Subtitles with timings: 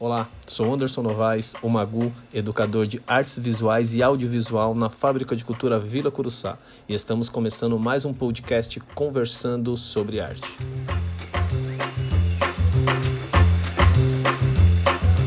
[0.00, 5.44] Olá, sou Anderson Novaes, o Magu, educador de artes visuais e audiovisual na Fábrica de
[5.44, 10.42] Cultura Vila Curuçá, e estamos começando mais um podcast conversando sobre arte.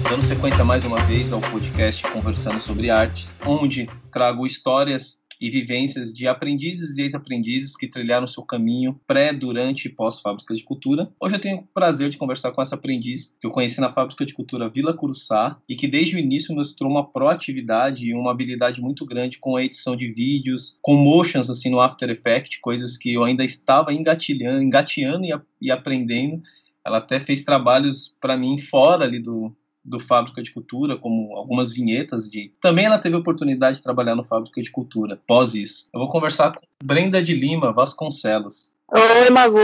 [0.10, 6.14] Dando sequência mais uma vez ao podcast Conversando sobre Arte, onde trago histórias e vivências
[6.14, 11.10] de aprendizes e ex-aprendizes que trilharam seu caminho pré, durante e pós-fábrica de cultura.
[11.20, 14.26] Hoje eu tenho o prazer de conversar com essa aprendiz que eu conheci na fábrica
[14.26, 18.82] de cultura Vila Curuçá e que desde o início mostrou uma proatividade e uma habilidade
[18.82, 23.14] muito grande com a edição de vídeos, com motions assim no After Effects, coisas que
[23.14, 26.42] eu ainda estava engatilhando, engateando e, e aprendendo.
[26.86, 29.54] Ela até fez trabalhos para mim fora ali do,
[29.88, 32.52] do Fábrica de Cultura, como algumas vinhetas de.
[32.62, 35.90] Também ela teve oportunidade de trabalhar no Fábrica de Cultura, pós isso.
[35.94, 38.77] Eu vou conversar com Brenda de Lima Vasconcelos.
[38.90, 39.60] Oi, Magu,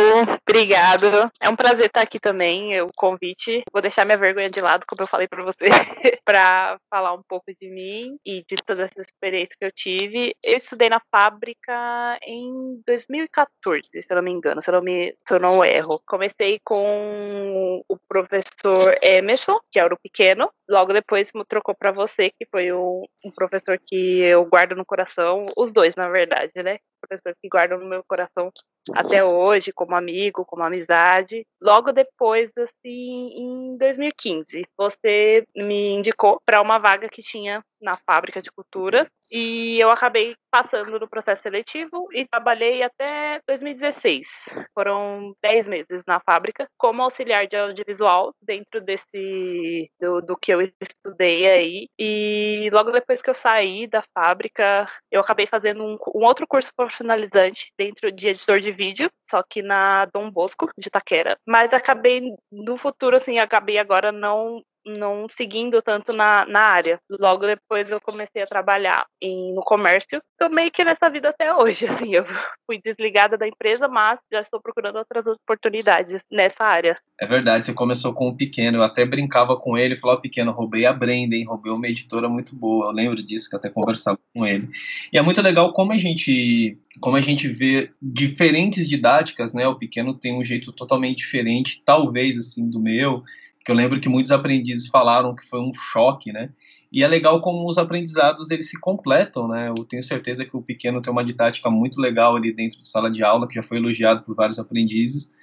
[0.46, 1.32] obrigado.
[1.40, 3.64] É um prazer estar aqui também, o convite.
[3.72, 5.66] Vou deixar minha vergonha de lado, como eu falei para você,
[6.26, 10.36] para falar um pouco de mim e de toda essa experiência que eu tive.
[10.44, 15.16] Eu estudei na fábrica em 2014, se eu não me engano, se eu não, me,
[15.26, 16.02] se eu não erro.
[16.06, 20.52] Comecei com o professor Emerson, que era o pequeno.
[20.74, 24.84] Logo depois me trocou para você, que foi um, um professor que eu guardo no
[24.84, 26.80] coração, os dois, na verdade, né?
[27.00, 28.52] Professores que guardam no meu coração
[28.92, 31.46] até hoje, como amigo, como amizade.
[31.62, 38.42] Logo depois, assim, em 2015, você me indicou para uma vaga que tinha na fábrica
[38.42, 44.50] de cultura e eu acabei passando no processo seletivo e trabalhei até 2016.
[44.74, 50.62] Foram 10 meses na fábrica como auxiliar de audiovisual dentro desse do, do que eu
[50.62, 51.88] estudei aí.
[51.98, 56.72] E logo depois que eu saí da fábrica, eu acabei fazendo um, um outro curso
[56.76, 61.38] profissionalizante dentro de editor de vídeo, só que na Dom Bosco de Taquera.
[61.48, 67.00] Mas acabei no futuro assim, acabei agora não não seguindo tanto na, na área.
[67.10, 70.22] Logo depois eu comecei a trabalhar em, no comércio.
[70.38, 72.14] Tô meio que nessa vida até hoje, assim.
[72.14, 72.26] Eu
[72.66, 76.98] fui desligada da empresa, mas já estou procurando outras oportunidades nessa área.
[77.20, 78.78] É verdade, você começou com o pequeno.
[78.78, 81.46] Eu até brincava com ele, falava, pequeno, roubei a Brenda, hein?
[81.46, 82.88] Roubei uma editora muito boa.
[82.88, 84.70] Eu lembro disso, que eu até conversava com ele.
[85.12, 89.68] E é muito legal como a gente como a gente vê diferentes didáticas, né?
[89.68, 93.24] O pequeno tem um jeito totalmente diferente, talvez assim do meu
[93.64, 96.50] que eu lembro que muitos aprendizes falaram que foi um choque, né?
[96.92, 99.70] E é legal como os aprendizados eles se completam, né?
[99.70, 103.10] Eu tenho certeza que o pequeno tem uma didática muito legal ali dentro de sala
[103.10, 105.34] de aula, que já foi elogiado por vários aprendizes,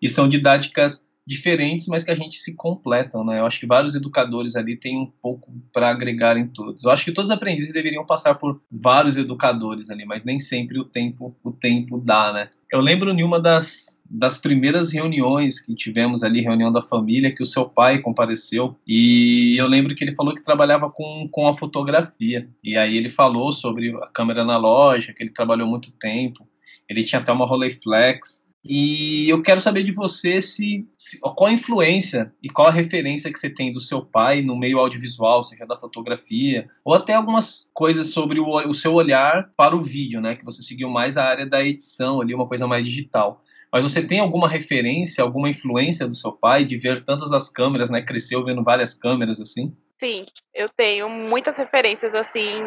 [0.00, 3.38] e são didáticas diferentes, mas que a gente se completam, né?
[3.38, 6.82] Eu acho que vários educadores ali têm um pouco para agregar em todos.
[6.82, 10.80] Eu acho que todos os aprendizes deveriam passar por vários educadores ali, mas nem sempre
[10.80, 12.48] o tempo o tempo dá, né?
[12.72, 17.44] Eu lembro em uma das das primeiras reuniões que tivemos ali, reunião da família, que
[17.44, 21.54] o seu pai compareceu, e eu lembro que ele falou que trabalhava com, com a
[21.54, 26.44] fotografia, e aí ele falou sobre a câmera analógica, que ele trabalhou muito tempo,
[26.88, 31.52] ele tinha até uma Rolleiflex, e eu quero saber de você se, se, qual a
[31.52, 35.66] influência e qual a referência que você tem do seu pai no meio audiovisual, seja
[35.66, 40.36] da fotografia, ou até algumas coisas sobre o, o seu olhar para o vídeo, né?
[40.36, 43.42] Que você seguiu mais a área da edição ali, uma coisa mais digital.
[43.72, 47.88] Mas você tem alguma referência, alguma influência do seu pai de ver tantas as câmeras,
[47.88, 48.02] né?
[48.02, 49.74] Cresceu vendo várias câmeras assim?
[49.98, 52.62] Sim, eu tenho muitas referências assim,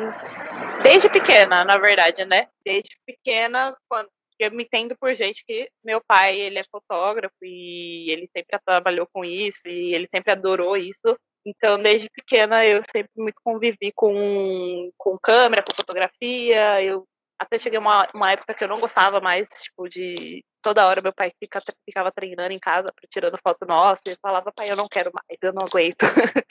[0.84, 2.48] desde pequena, na verdade, né?
[2.64, 4.08] Desde pequena, quando
[4.44, 9.08] eu me entendo por gente que meu pai, ele é fotógrafo e ele sempre trabalhou
[9.12, 11.18] com isso e ele sempre adorou isso.
[11.46, 16.82] Então, desde pequena, eu sempre muito convivi com, com câmera, com fotografia.
[16.82, 17.06] Eu
[17.38, 21.14] até cheguei uma, uma época que eu não gostava mais, tipo, de toda hora meu
[21.14, 25.12] pai fica, ficava treinando em casa, tirando foto nossa, e falava, pai, eu não quero
[25.14, 26.00] mais, eu não aguento.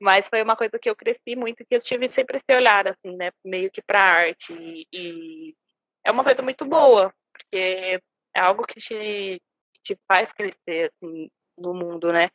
[0.00, 3.16] Mas foi uma coisa que eu cresci muito, que eu tive sempre esse olhar, assim,
[3.16, 5.54] né, meio que para arte, e, e,
[6.04, 7.14] é uma coisa muito boa,
[7.54, 8.00] porque
[8.34, 9.40] é algo que te,
[9.80, 12.28] te faz crescer, assim, no mundo, né.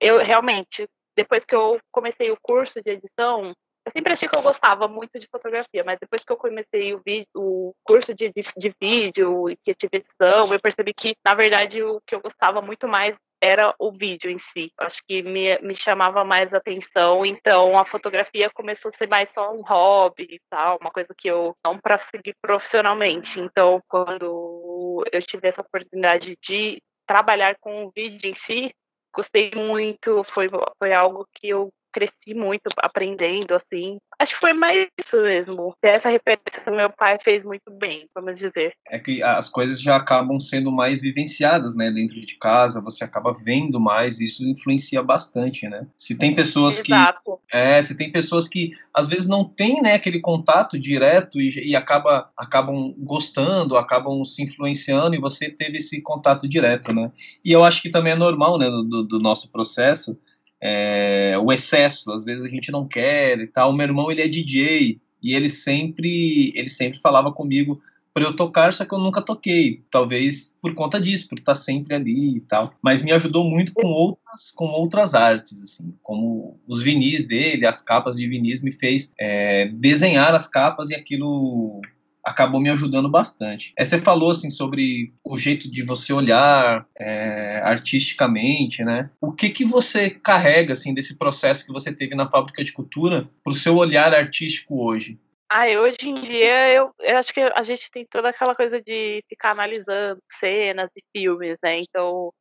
[0.00, 3.52] Eu realmente, depois que eu comecei o curso de edição,
[3.86, 7.02] eu sempre achei que eu gostava muito de fotografia, mas depois que eu comecei o,
[7.04, 11.34] vídeo, o curso de, de, de vídeo e que tive edição, eu percebi que, na
[11.34, 14.72] verdade, o que eu gostava muito mais era o vídeo em si.
[14.78, 19.52] Acho que me, me chamava mais atenção, então a fotografia começou a ser mais só
[19.52, 23.38] um hobby e tal, uma coisa que eu não para seguir profissionalmente.
[23.38, 28.74] Então, quando eu tive essa oportunidade de trabalhar com o vídeo em si,
[29.14, 30.48] gostei muito, foi,
[30.78, 33.98] foi algo que eu cresci muito aprendendo, assim.
[34.18, 35.74] Acho que foi mais isso mesmo.
[35.80, 38.72] Essa referência do meu pai fez muito bem, vamos dizer.
[38.88, 43.32] É que as coisas já acabam sendo mais vivenciadas, né, dentro de casa, você acaba
[43.32, 45.86] vendo mais, isso influencia bastante, né?
[45.96, 47.38] Se tem pessoas Exato.
[47.48, 51.70] que é, se tem pessoas que às vezes não tem, né, aquele contato direto e,
[51.70, 57.12] e acaba acabam gostando, acabam se influenciando e você teve esse contato direto, né?
[57.44, 60.18] E eu acho que também é normal, né, do, do nosso processo
[60.66, 63.70] é, o excesso, às vezes a gente não quer e tal.
[63.70, 67.82] O meu irmão, ele é DJ e ele sempre, ele sempre falava comigo
[68.14, 71.96] para eu tocar, só que eu nunca toquei, talvez por conta disso, por estar sempre
[71.96, 72.72] ali e tal.
[72.80, 77.82] Mas me ajudou muito com outras, com outras artes, assim, como os vinis dele, as
[77.82, 81.82] capas de vinis me fez é, desenhar as capas e aquilo
[82.24, 83.72] acabou me ajudando bastante.
[83.76, 89.10] É, você falou assim sobre o jeito de você olhar é, artisticamente, né?
[89.20, 93.28] O que que você carrega assim desse processo que você teve na fábrica de cultura
[93.42, 95.18] para o seu olhar artístico hoje?
[95.48, 99.22] Ah, hoje em dia eu, eu, acho que a gente tem toda aquela coisa de
[99.28, 101.78] ficar analisando cenas e filmes, né?
[101.80, 102.32] Então,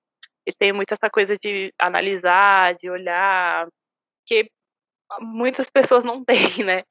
[0.48, 3.68] e tem muito essa coisa de analisar, de olhar,
[4.26, 4.50] que
[5.20, 6.84] muitas pessoas não têm, né?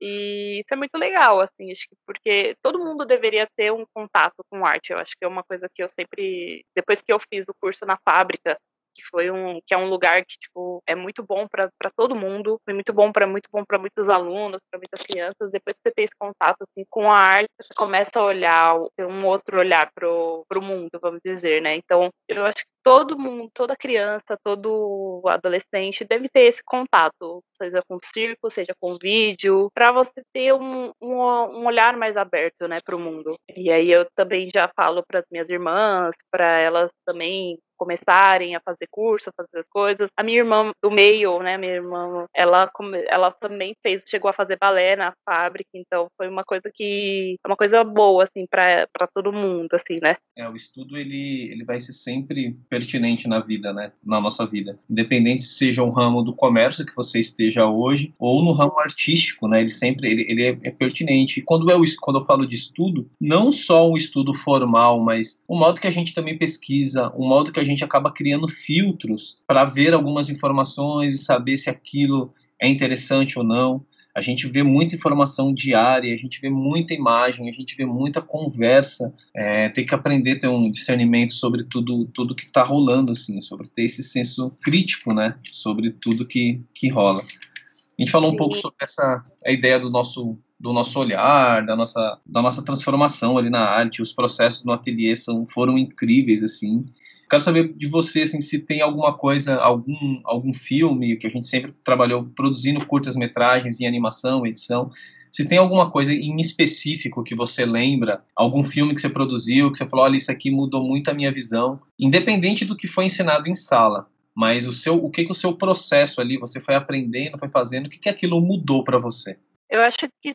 [0.00, 4.36] E isso é muito legal, assim, acho que porque todo mundo deveria ter um contato
[4.50, 4.92] com arte.
[4.92, 7.84] Eu acho que é uma coisa que eu sempre, depois que eu fiz o curso
[7.86, 8.56] na fábrica,
[8.94, 12.58] que foi um que é um lugar que tipo é muito bom para todo mundo,
[12.64, 15.50] foi muito bom para muito bom para muitos alunos, para muitas crianças.
[15.52, 19.06] Depois que você tem esse contato assim com a arte, você começa a olhar ter
[19.06, 21.76] um outro olhar pro pro mundo, vamos dizer, né?
[21.76, 27.82] Então, eu acho que todo mundo, toda criança, todo adolescente deve ter esse contato, seja
[27.86, 32.78] com circo, seja com vídeo, para você ter um, um, um, olhar mais aberto, né,
[32.84, 33.34] para o mundo.
[33.56, 38.60] E aí eu também já falo para as minhas irmãs, para elas também começarem a
[38.60, 40.10] fazer curso, fazer as coisas.
[40.14, 42.70] A minha irmã do meio, né, minha irmã, ela,
[43.08, 47.48] ela também fez, chegou a fazer balé na fábrica, então foi uma coisa que é
[47.48, 50.16] uma coisa boa assim para todo mundo, assim, né?
[50.36, 54.78] É, o estudo ele ele vai ser sempre pertinente na vida, né, na nossa vida,
[54.88, 59.48] independente se seja um ramo do comércio que você esteja hoje ou no ramo artístico,
[59.48, 59.60] né?
[59.60, 61.40] Ele sempre ele, ele é, é pertinente.
[61.40, 65.56] E quando eu quando eu falo de estudo, não só um estudo formal, mas o
[65.56, 69.64] modo que a gente também pesquisa, o modo que a gente acaba criando filtros para
[69.64, 73.84] ver algumas informações e saber se aquilo é interessante ou não.
[74.14, 78.20] A gente vê muita informação diária, a gente vê muita imagem, a gente vê muita
[78.20, 79.14] conversa.
[79.34, 83.40] É, tem que aprender a ter um discernimento sobre tudo, tudo que está rolando, assim,
[83.40, 87.22] sobre ter esse senso crítico, né, sobre tudo que, que rola.
[87.22, 91.74] A gente falou um pouco sobre essa a ideia do nosso do nosso olhar, da
[91.74, 96.84] nossa, da nossa transformação ali na arte, os processos no ateliê são, foram incríveis, assim.
[97.30, 101.48] Quero saber de você, assim, se tem alguma coisa, algum, algum filme que a gente
[101.48, 104.90] sempre trabalhou produzindo curtas-metragens em animação, edição,
[105.32, 109.78] se tem alguma coisa em específico que você lembra, algum filme que você produziu, que
[109.78, 113.48] você falou, olha, isso aqui mudou muito a minha visão, independente do que foi ensinado
[113.48, 117.38] em sala, mas o seu, o que que o seu processo ali, você foi aprendendo,
[117.38, 119.38] foi fazendo, o que que aquilo mudou para você?
[119.70, 120.34] Eu acho que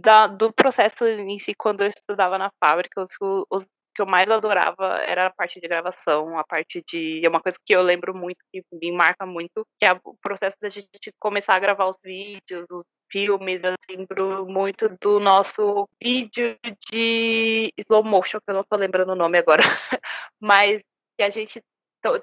[0.00, 3.10] da, do processo em si, quando eu estudava na fábrica, os,
[3.50, 7.24] os que eu mais adorava era a parte de gravação, a parte de.
[7.24, 10.56] É uma coisa que eu lembro muito, que me marca muito, que é o processo
[10.60, 16.56] da gente começar a gravar os vídeos, os filmes, assim, pro, muito do nosso vídeo
[16.90, 19.62] de slow motion, que eu não tô lembrando o nome agora,
[20.40, 20.80] mas
[21.16, 21.62] que a gente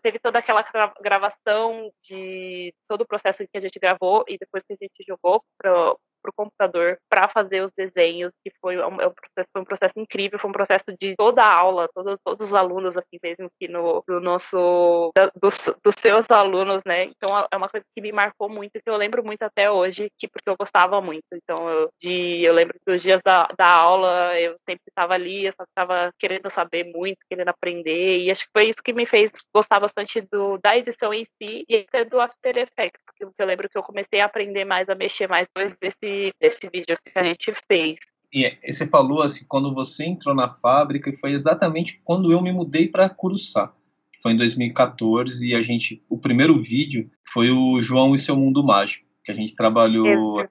[0.01, 0.63] teve toda aquela
[1.01, 5.41] gravação de todo o processo que a gente gravou e depois que a gente jogou
[5.58, 9.61] para para o computador para fazer os desenhos, que foi um, é um, processo, foi
[9.61, 13.17] um processo incrível, foi um processo de toda a aula, todo, todos os alunos, assim
[13.23, 17.05] mesmo que no, do nosso, da, dos, dos seus alunos, né?
[17.05, 20.27] Então é uma coisa que me marcou muito, que eu lembro muito até hoje, que
[20.27, 21.25] porque eu gostava muito.
[21.33, 25.45] Então eu, de, eu lembro que os dias da, da aula eu sempre estava ali,
[25.45, 29.31] eu estava querendo saber muito, querendo aprender, e acho que foi isso que me fez
[29.53, 33.69] gostar bastante do, da edição em si e até do After Effects, que eu lembro
[33.69, 37.18] que eu comecei a aprender mais, a mexer mais depois desse desse, desse vídeo que
[37.18, 37.98] a gente fez.
[38.32, 42.51] E você falou assim, quando você entrou na fábrica, e foi exatamente quando eu me
[42.51, 43.74] mudei para Curuçá.
[44.22, 48.63] Foi em 2014 e a gente, o primeiro vídeo foi o João e seu mundo
[48.63, 50.44] mágico, que a gente trabalhou,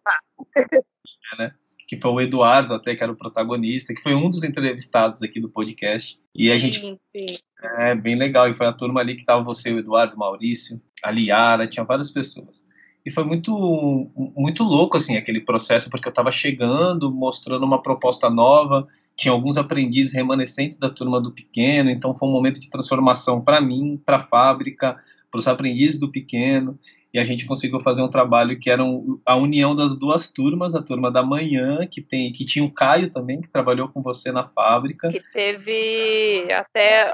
[1.38, 1.52] né?
[1.86, 5.40] Que foi o Eduardo até que era o protagonista, que foi um dos entrevistados aqui
[5.40, 6.18] do podcast.
[6.34, 7.36] E a gente sim, sim.
[7.78, 10.80] é bem legal e foi a turma ali que tava você, o Eduardo, o Maurício,
[11.02, 12.66] a Liara, tinha várias pessoas.
[13.04, 18.28] E foi muito, muito louco, assim, aquele processo, porque eu estava chegando, mostrando uma proposta
[18.28, 18.86] nova,
[19.16, 23.60] tinha alguns aprendizes remanescentes da turma do pequeno, então foi um momento de transformação para
[23.60, 26.78] mim, para a fábrica, para os aprendizes do pequeno,
[27.12, 30.74] e a gente conseguiu fazer um trabalho que era um, a união das duas turmas,
[30.74, 34.30] a turma da manhã, que tem que tinha o Caio também, que trabalhou com você
[34.30, 35.08] na fábrica.
[35.08, 37.12] Que teve até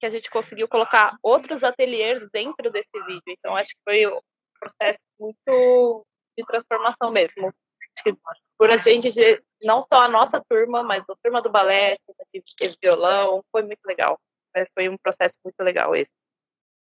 [0.00, 3.22] que a gente conseguiu colocar outros ateliês dentro desse vídeo.
[3.28, 4.06] Então acho que foi
[4.58, 7.52] processo muito de transformação mesmo.
[7.98, 9.08] Acho por a gente,
[9.62, 11.96] não só a nossa turma, mas a turma do balé,
[12.32, 14.18] que teve violão, foi muito legal.
[14.74, 16.12] Foi um processo muito legal esse.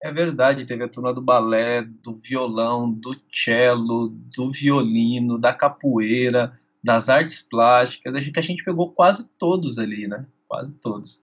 [0.02, 6.58] É verdade, teve a turma do balé, do violão, do cello, do violino, da capoeira,
[6.82, 10.26] das artes plásticas, a gente, que a gente pegou quase todos ali, né?
[10.48, 11.22] Quase todos.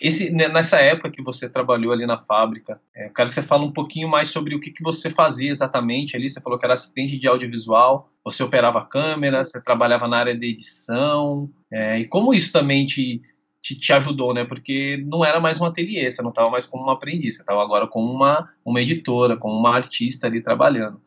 [0.00, 3.64] Esse, né, nessa época que você trabalhou ali na fábrica, é, quero que você fale
[3.64, 6.30] um pouquinho mais sobre o que, que você fazia exatamente ali.
[6.30, 10.46] Você falou que era assistente de audiovisual, você operava câmera, você trabalhava na área de
[10.46, 13.20] edição, é, e como isso também te,
[13.60, 14.44] te, te, ajudou, né?
[14.44, 17.60] Porque não era mais um ateliê, você não estava mais como uma aprendiz, você estava
[17.60, 21.02] agora como uma, uma editora, como uma artista ali trabalhando.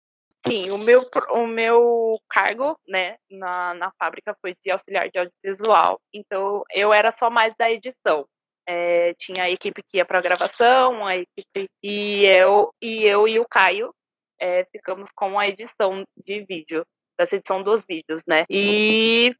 [0.46, 6.02] Sim, o meu, o meu cargo, né, na, na fábrica foi de auxiliar de audiovisual,
[6.12, 8.26] então eu era só mais da edição.
[8.74, 13.28] É, tinha a equipe que ia para a gravação, a equipe e eu e eu
[13.28, 13.94] e o Caio
[14.40, 16.86] é, ficamos com a edição de vídeo,
[17.20, 18.46] dessa edição dos vídeos, né?
[18.50, 19.36] E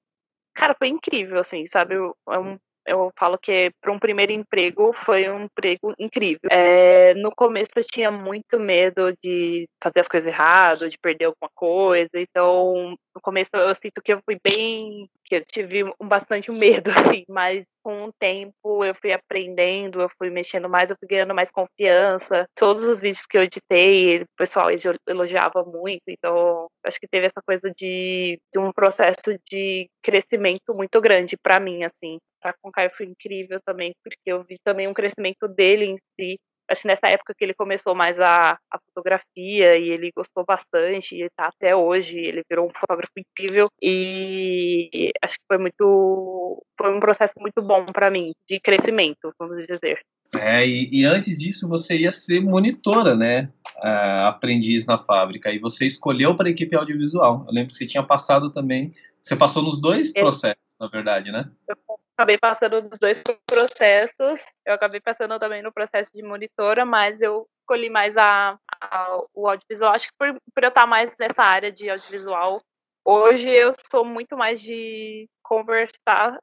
[0.54, 1.96] cara, foi incrível, assim, sabe?
[1.96, 6.50] É um eu falo que para um primeiro emprego foi um emprego incrível.
[6.50, 11.50] É, no começo eu tinha muito medo de fazer as coisas errado, de perder alguma
[11.54, 12.10] coisa.
[12.16, 16.92] Então, no começo eu sinto que eu fui bem, que eu tive um, bastante medo,
[17.22, 21.34] assim, mas com o tempo eu fui aprendendo, eu fui mexendo mais, eu fui ganhando
[21.34, 22.46] mais confiança.
[22.54, 24.68] Todos os vídeos que eu editei, o pessoal
[25.08, 31.00] elogiava muito, então acho que teve essa coisa de, de um processo de crescimento muito
[31.00, 32.18] grande para mim, assim.
[32.42, 35.98] Pra com o Caio foi incrível também, porque eu vi também um crescimento dele em
[36.20, 40.44] si, acho que nessa época que ele começou mais a, a fotografia e ele gostou
[40.46, 46.64] bastante e tá até hoje, ele virou um fotógrafo incrível e acho que foi muito
[46.78, 50.00] foi um processo muito bom para mim de crescimento, vamos dizer.
[50.34, 53.52] É, e, e, antes disso você ia ser monitora, né?
[53.78, 55.52] Uh, aprendiz na fábrica.
[55.52, 57.44] E você escolheu para a equipe audiovisual.
[57.48, 58.94] Eu lembro que você tinha passado também.
[59.22, 60.20] Você passou nos dois é.
[60.20, 61.46] processos, na verdade, né?
[61.68, 61.76] Eu
[62.18, 64.42] acabei passando nos dois processos.
[64.66, 69.48] Eu acabei passando também no processo de monitora, mas eu escolhi mais a, a o
[69.48, 69.94] audiovisual.
[69.94, 72.60] Acho que por, por eu estar mais nessa área de audiovisual,
[73.06, 76.40] hoje eu sou muito mais de conversar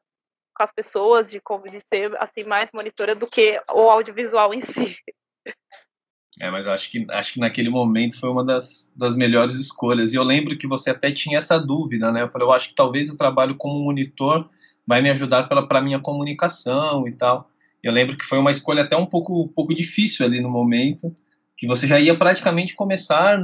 [0.54, 4.96] com as pessoas, de, de ser assim mais monitora do que o audiovisual em si.
[6.40, 10.12] É, mas acho que, acho que naquele momento foi uma das, das melhores escolhas.
[10.12, 12.22] E eu lembro que você até tinha essa dúvida, né?
[12.22, 14.48] Eu falei, eu acho que talvez o trabalho como monitor
[14.86, 17.50] vai me ajudar para minha comunicação e tal.
[17.82, 21.12] Eu lembro que foi uma escolha até um pouco, um pouco difícil ali no momento,
[21.56, 23.38] que você já ia praticamente começar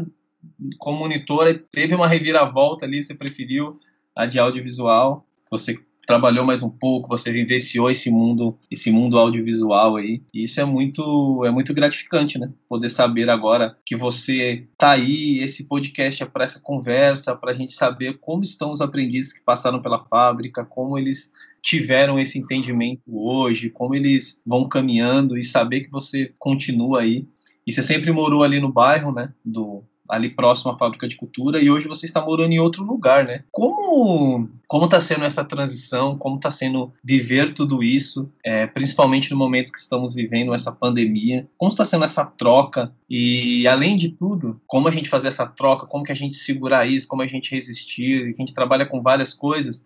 [0.78, 3.78] como monitora, teve uma reviravolta ali, você preferiu
[4.14, 9.96] a de audiovisual, você trabalhou mais um pouco, você vivenciou esse mundo, esse mundo audiovisual
[9.96, 10.22] aí.
[10.32, 12.50] E isso é muito, é muito gratificante, né?
[12.68, 17.54] Poder saber agora que você tá aí, esse podcast é para essa conversa, para a
[17.54, 21.32] gente saber como estão os aprendizes que passaram pela fábrica, como eles
[21.62, 27.26] tiveram esse entendimento hoje, como eles vão caminhando e saber que você continua aí.
[27.66, 31.60] E você sempre morou ali no bairro, né, do ali próximo à fábrica de cultura
[31.60, 33.44] e hoje você está morando em outro lugar, né?
[33.50, 36.18] Como como está sendo essa transição?
[36.18, 41.48] Como está sendo viver tudo isso, é, principalmente no momento que estamos vivendo essa pandemia?
[41.56, 42.92] Como está sendo essa troca?
[43.08, 45.86] E além de tudo, como a gente fazer essa troca?
[45.86, 47.08] Como que a gente segurar isso?
[47.08, 48.32] Como a gente resistir?
[48.34, 49.84] A gente trabalha com várias coisas,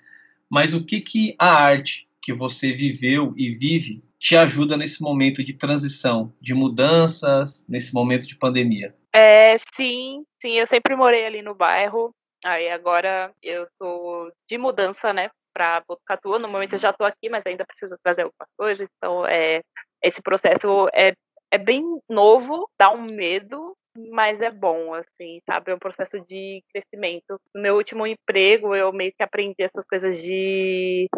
[0.49, 5.45] mas o que que a arte que você viveu e vive te ajuda nesse momento
[5.45, 8.95] de transição, de mudanças, nesse momento de pandemia?
[9.21, 12.15] É, sim, sim, eu sempre morei ali no bairro.
[12.45, 16.39] Aí agora eu tô de mudança, né, para Botucatu.
[16.39, 18.85] No momento eu já tô aqui, mas ainda preciso trazer alguma coisa.
[18.85, 19.61] Então, é,
[20.01, 21.15] esse processo é,
[21.51, 23.77] é bem novo, dá um medo,
[24.11, 25.71] mas é bom, assim, sabe?
[25.71, 27.41] É um processo de crescimento.
[27.55, 31.09] No meu último emprego, eu meio que aprendi essas coisas de.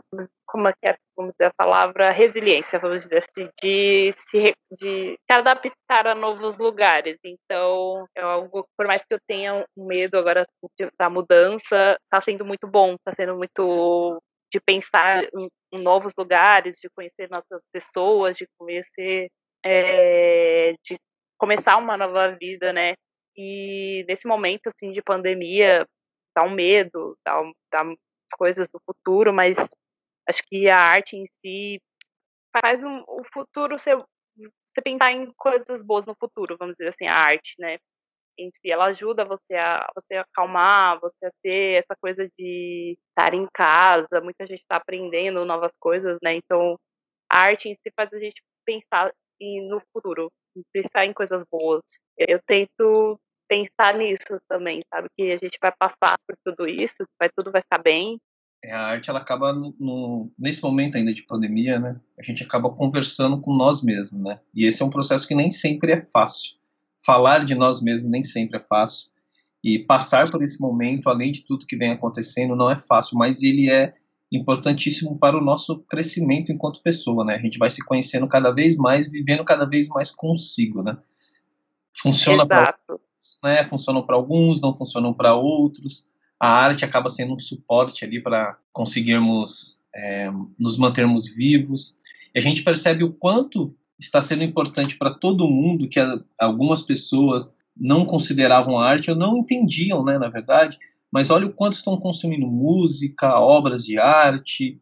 [0.47, 2.11] Como é que é, vamos dizer a palavra?
[2.11, 7.19] Resiliência, vamos dizer assim, de se, de se adaptar a novos lugares.
[7.25, 10.43] Então, é algo, por mais que eu tenha um medo agora
[10.99, 14.21] da mudança, tá sendo muito bom, tá sendo muito
[14.53, 19.29] de pensar em, em novos lugares, de conhecer nossas pessoas, de conhecer
[19.65, 20.99] é, de
[21.41, 22.95] começar uma nova vida, né?
[23.35, 25.87] E nesse momento assim de pandemia,
[26.37, 27.41] dá um medo, dá,
[27.83, 29.57] as coisas do futuro, mas
[30.29, 31.81] acho que a arte em si
[32.53, 37.07] faz um, o futuro ser você pensar em coisas boas no futuro, vamos dizer assim,
[37.07, 37.79] a arte, né?
[38.39, 43.35] Em si, ela ajuda você a você acalmar, você a ter essa coisa de estar
[43.35, 46.35] em casa, muita gente está aprendendo novas coisas, né?
[46.35, 46.79] Então,
[47.31, 49.13] a arte em si faz a gente pensar
[49.69, 50.31] no futuro,
[50.73, 51.83] pensar em coisas boas.
[52.17, 55.09] Eu tento pensar nisso também, sabe?
[55.17, 58.21] Que a gente vai passar por tudo isso, vai tudo vai ficar bem.
[58.63, 61.99] É, a arte ela acaba no, no, nesse momento ainda de pandemia, né?
[62.19, 64.41] A gente acaba conversando com nós mesmos, né?
[64.55, 66.57] E esse é um processo que nem sempre é fácil.
[67.05, 69.11] Falar de nós mesmos nem sempre é fácil.
[69.65, 73.43] E passar por esse momento, além de tudo que vem acontecendo, não é fácil, mas
[73.43, 73.95] ele é
[74.33, 77.35] importantíssimo para o nosso crescimento enquanto pessoa, né?
[77.35, 80.97] A gente vai se conhecendo cada vez mais, vivendo cada vez mais consigo, né?
[82.01, 82.79] Funciona para
[83.43, 83.65] né?
[83.65, 86.07] Funcionam para alguns, não funcionam para outros.
[86.39, 91.99] A arte acaba sendo um suporte ali para conseguirmos é, nos mantermos vivos.
[92.35, 96.01] E a gente percebe o quanto está sendo importante para todo mundo que
[96.39, 100.79] algumas pessoas não consideravam arte ou não entendiam, né, na verdade.
[101.13, 104.81] Mas olha o quanto estão consumindo música, obras de arte,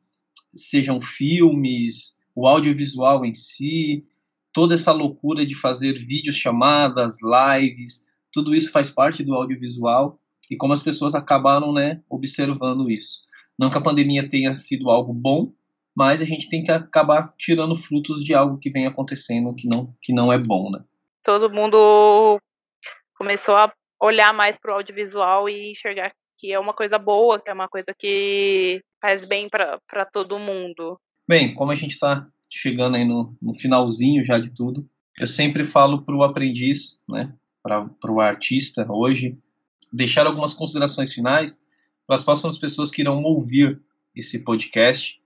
[0.55, 4.05] sejam filmes, o audiovisual em si,
[4.53, 10.19] toda essa loucura de fazer vídeos chamadas, lives, tudo isso faz parte do audiovisual
[10.51, 13.23] e como as pessoas acabaram, né, observando isso.
[13.59, 15.53] Não que a pandemia tenha sido algo bom,
[15.95, 19.93] mas a gente tem que acabar tirando frutos de algo que vem acontecendo que não
[20.01, 20.85] que não é bom, né?
[21.25, 22.39] Todo mundo
[23.17, 27.51] começou a olhar mais para o audiovisual e enxergar que é uma coisa boa, que
[27.51, 30.99] é uma coisa que faz bem para todo mundo.
[31.27, 34.89] Bem, como a gente está chegando aí no, no finalzinho já de tudo,
[35.19, 39.37] eu sempre falo para o aprendiz, né, para o artista hoje,
[39.93, 41.67] deixar algumas considerações finais
[42.07, 43.81] para as próximas pessoas que irão ouvir
[44.15, 45.21] esse podcast.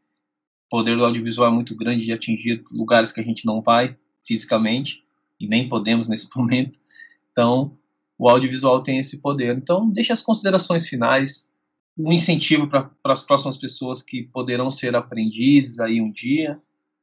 [0.66, 3.96] O poder do audiovisual é muito grande de atingir lugares que a gente não vai
[4.24, 5.04] fisicamente
[5.38, 6.78] e nem podemos nesse momento.
[7.30, 7.76] Então,
[8.18, 9.56] o audiovisual tem esse poder.
[9.56, 11.52] Então, deixe as considerações finais,
[11.96, 16.60] um incentivo para as próximas pessoas que poderão ser aprendizes aí um dia.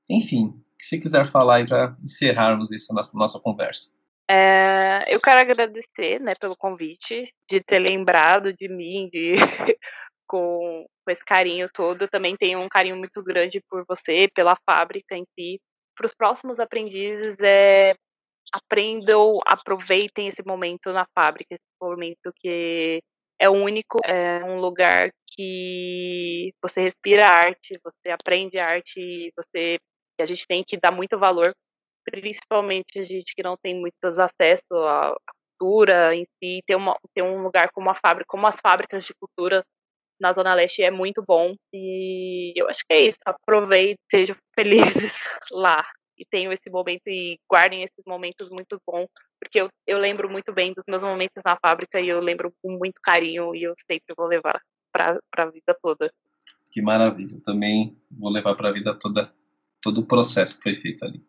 [0.10, 3.92] Enfim, o que você quiser falar aí para encerrarmos essa nossa, nossa conversa.
[4.32, 9.34] É, eu quero agradecer, né, pelo convite, de ter lembrado de mim, de
[10.28, 12.04] com, com esse carinho todo.
[12.04, 15.60] Eu também tenho um carinho muito grande por você, pela fábrica em si.
[15.96, 17.96] Para os próximos aprendizes, é,
[18.54, 23.02] aprendam, aproveitem esse momento na fábrica, esse momento que
[23.40, 29.78] é único, é um lugar que você respira arte, você aprende arte, você
[30.20, 31.54] a gente tem que dar muito valor
[32.12, 35.16] principalmente a gente que não tem muitos acesso à
[35.58, 39.14] cultura em si, ter, uma, ter um lugar como a fábrica, como as fábricas de
[39.14, 39.64] cultura
[40.20, 41.54] na Zona Leste é muito bom.
[41.74, 43.20] E eu acho que é isso.
[43.26, 45.14] Aproveitem, sejam felizes
[45.52, 45.86] lá.
[46.20, 49.08] E tenham esse momento e guardem esses momentos muito bons,
[49.40, 52.78] porque eu, eu lembro muito bem dos meus momentos na fábrica e eu lembro com
[52.78, 56.12] muito carinho e eu sempre vou levar para a vida toda.
[56.72, 57.36] Que maravilha.
[57.36, 59.34] Eu também vou levar para a vida toda
[59.82, 61.24] todo o processo que foi feito ali.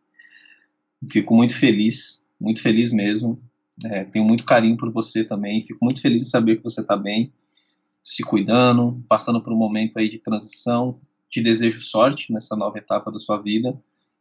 [1.08, 3.40] Fico muito feliz, muito feliz mesmo.
[3.84, 5.64] É, tenho muito carinho por você também.
[5.64, 7.32] Fico muito feliz em saber que você está bem,
[8.02, 11.00] se cuidando, passando por um momento aí de transição.
[11.28, 13.80] Te desejo sorte nessa nova etapa da sua vida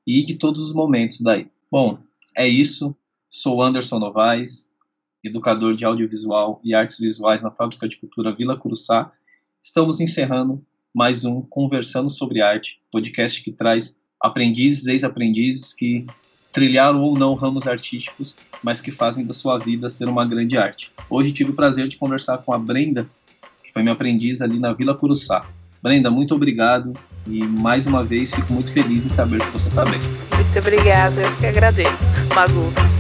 [0.10, 1.46] e de todos os momentos daí.
[1.72, 2.00] Bom,
[2.36, 2.96] é isso.
[3.30, 4.72] Sou Anderson Novaes,
[5.24, 9.12] educador de audiovisual e artes visuais na Fábrica de Cultura Vila Curuçá.
[9.62, 16.08] Estamos encerrando mais um Conversando sobre Arte, podcast que traz aprendizes, ex-aprendizes que
[16.52, 20.92] trilharam ou não ramos artísticos, mas que fazem da sua vida ser uma grande arte.
[21.08, 23.08] Hoje tive o prazer de conversar com a Brenda,
[23.64, 25.48] que foi minha aprendiz ali na Vila Curuçá.
[25.84, 26.94] Brenda, muito obrigado
[27.30, 30.00] e mais uma vez fico muito feliz em saber que você está bem.
[30.34, 31.98] Muito obrigada, eu que agradeço,
[32.36, 32.99] Magu.